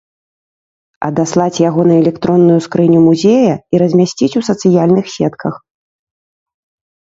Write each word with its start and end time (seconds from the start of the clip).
Адаслаць 1.07 1.61
яго 1.69 1.81
на 1.91 1.93
электронную 2.01 2.55
скрыню 2.67 2.99
музея 3.09 3.53
і 3.77 3.83
размясціць 3.85 4.31
у 4.41 4.43
сацыяльных 4.49 5.05
сетках. 5.19 5.55